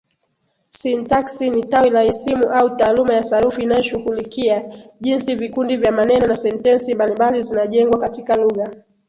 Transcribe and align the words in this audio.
Sintaksi 0.79 1.45
ni 1.49 1.63
tawi 1.71 1.89
la 1.89 2.03
isimu 2.03 2.45
au 2.49 2.69
taaluma 2.77 3.13
ya 3.13 3.23
sarufi 3.23 3.63
inayoshughulikia 3.63 4.63
jinsi 5.01 5.35
vikundi 5.35 5.77
vya 5.77 5.91
maneno 5.91 6.27
na 6.27 6.35
sentensi 6.35 6.95
mbalimbali 6.95 7.41
zinajengwa 7.43 7.99
katika 7.99 8.35
lugha. 8.37 8.71